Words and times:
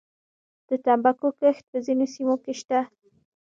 د 0.67 0.69
تنباکو 0.83 1.29
کښت 1.39 1.63
په 1.71 1.77
ځینو 1.85 2.05
سیمو 2.13 2.35
کې 2.43 2.53
شته 2.59 2.79